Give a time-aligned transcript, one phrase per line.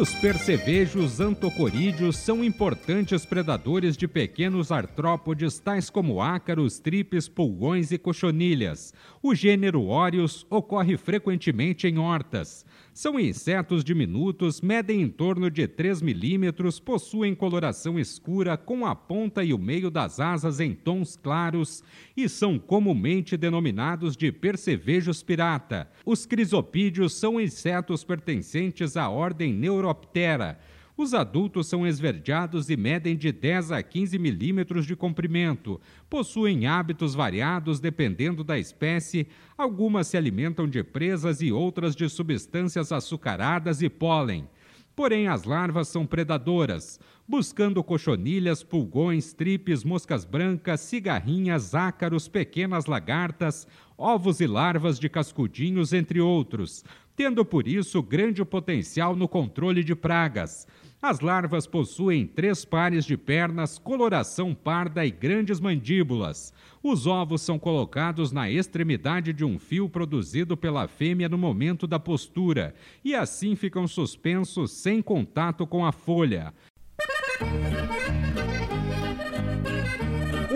[0.00, 7.98] Os percevejos antocorídeos são importantes predadores de pequenos artrópodes tais como ácaros, tripes, pulgões e
[7.98, 8.94] cochonilhas.
[9.22, 12.64] O gênero Óreos ocorre frequentemente em hortas.
[12.94, 19.44] São insetos diminutos, medem em torno de 3 milímetros, possuem coloração escura com a ponta
[19.44, 21.84] e o meio das asas em tons claros
[22.16, 25.90] e são comumente denominados de percevejos pirata.
[26.04, 29.52] Os crisopídeos são insetos pertencentes à ordem
[29.90, 30.58] Neuroptera.
[30.96, 35.80] Os adultos são esverdeados e medem de 10 a 15 milímetros de comprimento.
[36.10, 39.26] Possuem hábitos variados dependendo da espécie.
[39.56, 44.46] Algumas se alimentam de presas e outras de substâncias açucaradas e pólen.
[44.94, 53.66] Porém, as larvas são predadoras, buscando cochonilhas, pulgões, tripes, moscas brancas, cigarrinhas, ácaros, pequenas lagartas,
[53.96, 56.84] ovos e larvas de cascudinhos, entre outros,
[57.20, 60.66] tendo por isso grande potencial no controle de pragas.
[61.02, 66.50] As larvas possuem três pares de pernas, coloração parda e grandes mandíbulas.
[66.82, 71.98] Os ovos são colocados na extremidade de um fio produzido pela fêmea no momento da
[71.98, 76.54] postura e assim ficam suspensos sem contato com a folha.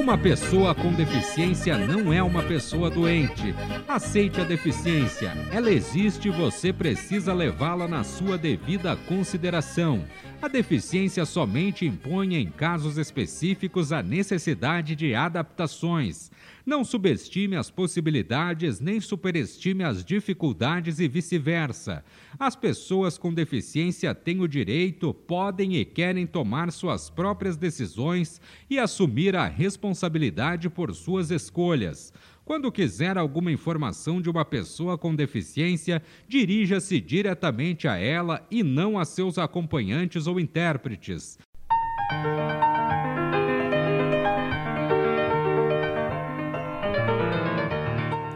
[0.04, 3.54] Uma pessoa com deficiência não é uma pessoa doente.
[3.88, 5.32] Aceite a deficiência.
[5.50, 10.04] Ela existe e você precisa levá-la na sua devida consideração.
[10.42, 16.30] A deficiência somente impõe, em casos específicos, a necessidade de adaptações.
[16.66, 22.02] Não subestime as possibilidades nem superestime as dificuldades e vice-versa.
[22.38, 28.78] As pessoas com deficiência têm o direito, podem e querem tomar suas próprias decisões e
[28.78, 32.14] assumir a responsabilidade por suas escolhas.
[32.46, 38.98] Quando quiser alguma informação de uma pessoa com deficiência, dirija-se diretamente a ela e não
[38.98, 41.38] a seus acompanhantes ou intérpretes.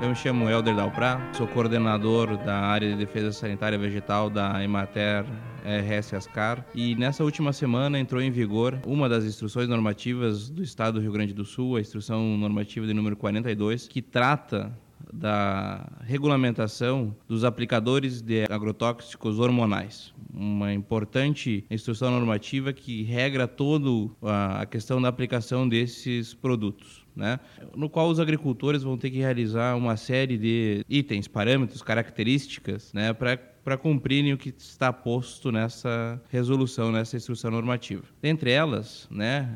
[0.09, 5.27] Eu me chamo Helder Dalprá, sou coordenador da área de defesa sanitária vegetal da Emater
[5.63, 10.95] RS Ascar e nessa última semana entrou em vigor uma das instruções normativas do Estado
[10.95, 14.75] do Rio Grande do Sul, a instrução normativa de número 42, que trata
[15.13, 20.15] da regulamentação dos aplicadores de agrotóxicos hormonais.
[20.33, 27.07] Uma importante instrução normativa que regra toda a questão da aplicação desses produtos.
[27.19, 27.41] Né?
[27.75, 33.13] no qual os agricultores vão ter que realizar uma série de itens, parâmetros, características né,
[33.13, 33.37] para
[33.69, 38.03] para cumprirem o que está posto nessa resolução, nessa instrução normativa.
[38.23, 39.47] Dentre elas, né,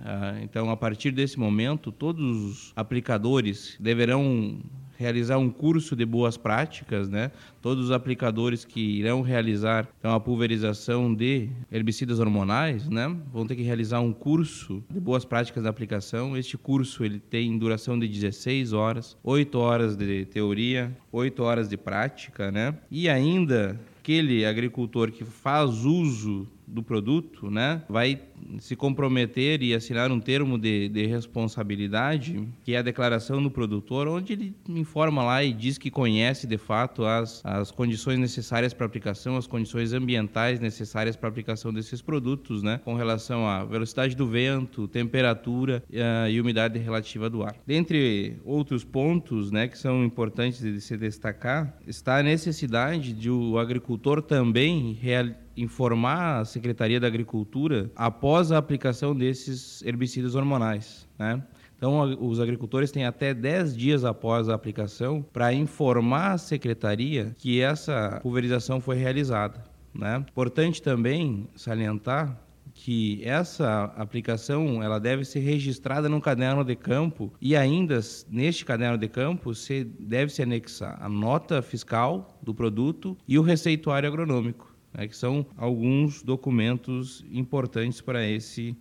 [0.42, 4.60] então a partir desse momento, todos os aplicadores deverão
[4.96, 7.30] realizar um curso de boas práticas, né?
[7.60, 13.14] Todos os aplicadores que irão realizar então, a pulverização de herbicidas hormonais, né?
[13.32, 16.36] Vão ter que realizar um curso de boas práticas da aplicação.
[16.36, 21.76] Este curso ele tem duração de 16 horas, 8 horas de teoria, 8 horas de
[21.76, 22.74] prática, né?
[22.90, 28.20] E ainda aquele agricultor que faz uso do produto, né, vai
[28.58, 34.08] se comprometer e assinar um termo de, de, responsabilidade, que é a declaração do produtor,
[34.08, 38.86] onde ele informa lá e diz que conhece de fato as, as condições necessárias para
[38.86, 44.26] aplicação, as condições ambientais necessárias para aplicação desses produtos, né, com relação à velocidade do
[44.26, 47.54] vento, temperatura uh, e umidade relativa do ar.
[47.66, 53.58] Dentre outros pontos, né, que são importantes de se destacar, está a necessidade de o
[53.58, 61.42] agricultor também realizar informar a Secretaria da Agricultura após a aplicação desses herbicidas hormonais, né?
[61.82, 67.60] Então, os agricultores têm até 10 dias após a aplicação para informar a secretaria que
[67.60, 69.64] essa pulverização foi realizada.
[69.92, 70.24] Né?
[70.30, 72.40] Importante também salientar
[72.72, 77.98] que essa aplicação ela deve ser registrada no caderno de campo e ainda
[78.30, 83.42] neste caderno de campo se deve se anexar a nota fiscal do produto e o
[83.42, 88.76] receituário agronômico né, que são alguns documentos importantes para esse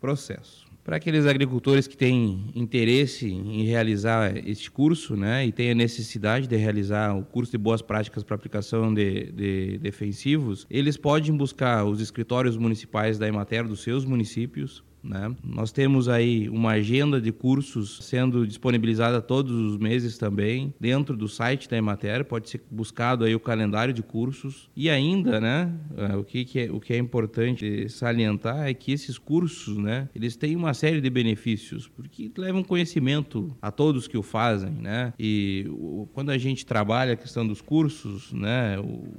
[0.00, 0.64] processo.
[0.84, 6.46] Para aqueles agricultores que têm interesse em realizar este curso né, e têm a necessidade
[6.46, 11.84] de realizar o curso de boas práticas para aplicação de, de defensivos, eles podem buscar
[11.84, 15.34] os escritórios municipais da Emater dos seus municípios né?
[15.44, 21.28] Nós temos aí uma agenda de cursos sendo disponibilizada todos os meses também dentro do
[21.28, 22.24] site da Emater.
[22.24, 25.72] Pode ser buscado aí o calendário de cursos e ainda, né?
[25.96, 30.08] Eh, o que, que é o que é importante salientar é que esses cursos, né?
[30.14, 35.12] Eles têm uma série de benefícios porque levam conhecimento a todos que o fazem, né?
[35.18, 38.76] E o, quando a gente trabalha a questão dos cursos, né?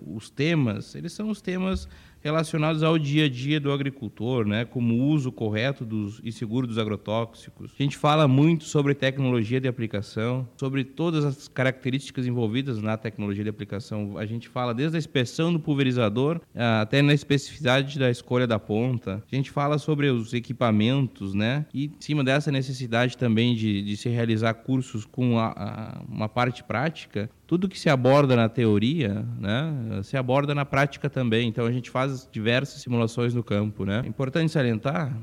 [0.08, 1.88] Os temas, eles são os temas
[2.26, 6.66] relacionados ao dia a dia do agricultor, né, como o uso correto dos, e seguro
[6.66, 7.72] dos agrotóxicos.
[7.80, 13.44] A gente fala muito sobre tecnologia de aplicação, sobre todas as características envolvidas na tecnologia
[13.44, 14.18] de aplicação.
[14.18, 18.58] A gente fala desde a inspeção do pulverizador ah, até na especificidade da escolha da
[18.58, 19.24] ponta.
[19.32, 23.96] A gente fala sobre os equipamentos, né, e em cima dessa necessidade também de, de
[23.96, 29.26] se realizar cursos com a, a, uma parte prática, tudo que se aborda na teoria,
[29.40, 31.48] né, se aborda na prática também.
[31.48, 34.02] Então a gente faz diversas simulações no campo, né.
[34.04, 35.16] É importante salientar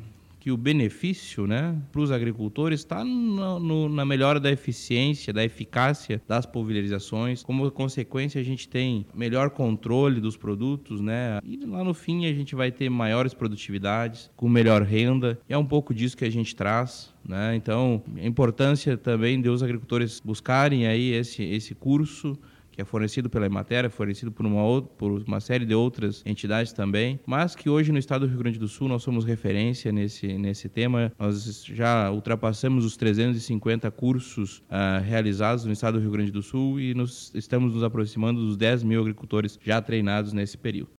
[0.42, 6.44] que o benefício né, para os agricultores está na melhora da eficiência, da eficácia das
[6.44, 7.44] pulverizações.
[7.44, 11.38] Como consequência, a gente tem melhor controle dos produtos, né?
[11.44, 15.38] E lá no fim a gente vai ter maiores produtividades, com melhor renda.
[15.48, 17.14] E é um pouco disso que a gente traz.
[17.24, 17.54] Né?
[17.54, 22.36] Então, a importância também de os agricultores buscarem aí esse, esse curso
[22.72, 26.22] que é fornecido pela Emater, é fornecido por uma, outra, por uma série de outras
[26.24, 29.92] entidades também, mas que hoje no estado do Rio Grande do Sul nós somos referência
[29.92, 31.12] nesse, nesse tema.
[31.18, 36.80] Nós já ultrapassamos os 350 cursos uh, realizados no estado do Rio Grande do Sul
[36.80, 40.90] e nos, estamos nos aproximando dos 10 mil agricultores já treinados nesse período.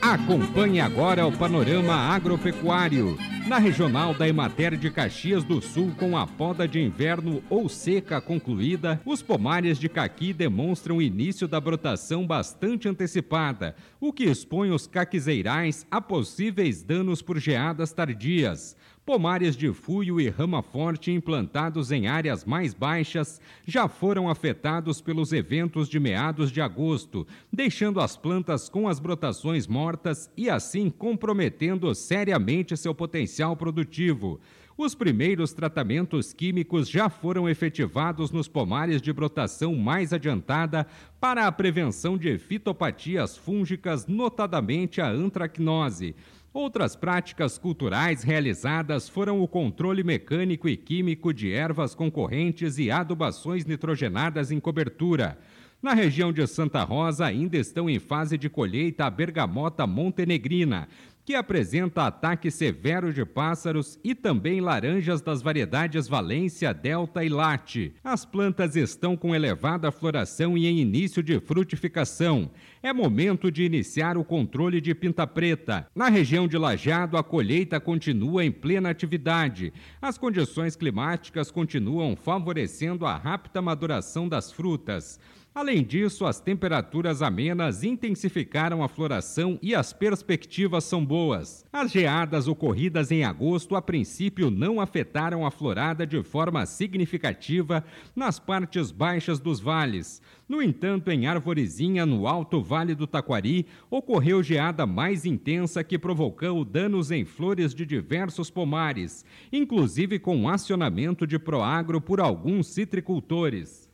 [0.00, 3.16] Acompanhe agora o panorama agropecuário
[3.46, 8.20] na regional da Emater de Caxias do Sul, com a poda de inverno ou seca
[8.20, 14.86] concluída, os pomares de caqui demonstram início da brotação bastante antecipada, o que expõe os
[14.86, 18.76] caquizeirais a possíveis danos por geadas tardias.
[19.10, 25.32] Pomares de fuio e rama forte implantados em áreas mais baixas já foram afetados pelos
[25.32, 31.92] eventos de meados de agosto, deixando as plantas com as brotações mortas e assim comprometendo
[31.92, 34.40] seriamente seu potencial produtivo.
[34.78, 40.86] Os primeiros tratamentos químicos já foram efetivados nos pomares de brotação mais adiantada
[41.20, 46.14] para a prevenção de fitopatias fúngicas, notadamente a antracnose.
[46.52, 53.64] Outras práticas culturais realizadas foram o controle mecânico e químico de ervas concorrentes e adubações
[53.64, 55.38] nitrogenadas em cobertura.
[55.80, 60.88] Na região de Santa Rosa ainda estão em fase de colheita a bergamota montenegrina,
[61.30, 67.94] que apresenta ataque severo de pássaros e também laranjas das variedades Valência, Delta e Late.
[68.02, 72.50] As plantas estão com elevada floração e em início de frutificação.
[72.82, 75.86] É momento de iniciar o controle de pinta preta.
[75.94, 79.72] Na região de Lajado, a colheita continua em plena atividade.
[80.02, 85.20] As condições climáticas continuam favorecendo a rápida maduração das frutas.
[85.60, 91.66] Além disso, as temperaturas amenas intensificaram a floração e as perspectivas são boas.
[91.70, 97.84] As geadas ocorridas em agosto, a princípio, não afetaram a florada de forma significativa
[98.16, 100.22] nas partes baixas dos vales.
[100.48, 106.64] No entanto, em Arvorezinha, no Alto Vale do Taquari, ocorreu geada mais intensa que provocou
[106.64, 113.90] danos em flores de diversos pomares, inclusive com acionamento de proagro por alguns citricultores.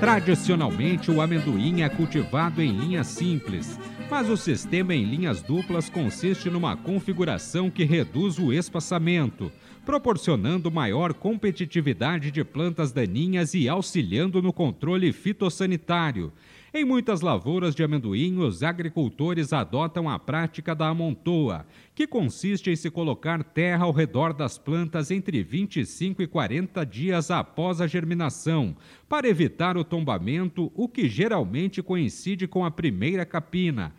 [0.00, 3.78] Tradicionalmente, o amendoim é cultivado em linhas simples,
[4.10, 9.50] mas o sistema em linhas duplas consiste numa configuração que reduz o espaçamento,
[9.86, 16.32] proporcionando maior competitividade de plantas daninhas e auxiliando no controle fitossanitário.
[16.74, 22.76] Em muitas lavouras de amendoim, os agricultores adotam a prática da amontoa, que consiste em
[22.76, 28.74] se colocar terra ao redor das plantas entre 25 e 40 dias após a germinação,
[29.06, 33.92] para evitar o tombamento, o que geralmente coincide com a primeira capina.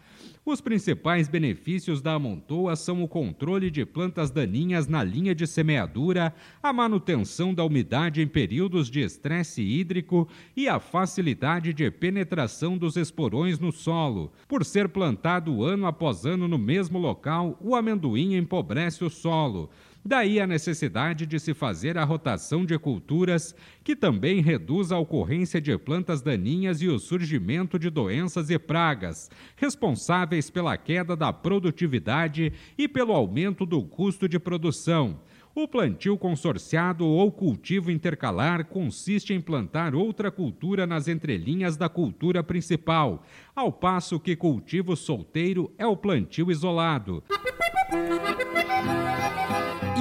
[0.45, 6.35] Os principais benefícios da amontoa são o controle de plantas daninhas na linha de semeadura,
[6.62, 12.97] a manutenção da umidade em períodos de estresse hídrico e a facilidade de penetração dos
[12.97, 14.33] esporões no solo.
[14.45, 19.69] Por ser plantado ano após ano no mesmo local, o amendoim empobrece o solo.
[20.05, 23.55] Daí a necessidade de se fazer a rotação de culturas,
[23.86, 29.31] que também reduz a ocorrência de plantas daninhas e o surgimento de doenças e pragas,
[29.55, 35.22] responsáveis pela queda da produtividade e pelo aumento do custo de produção.
[35.55, 42.43] O plantio consorciado ou cultivo intercalar consiste em plantar outra cultura nas entrelinhas da cultura
[42.43, 43.24] principal,
[43.55, 47.24] ao passo que cultivo solteiro é o plantio isolado.